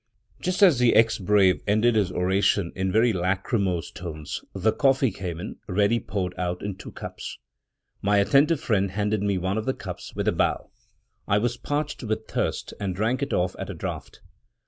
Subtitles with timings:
[0.41, 5.39] Just as the ex brave ended his oration in very lachrymose tones, the coffee came
[5.39, 7.37] in, ready poured out in two cups.
[8.01, 10.71] My attentive friend handed me one of the cups with a bow.
[11.27, 14.21] I was parched with thirst, and drank it off at a draught.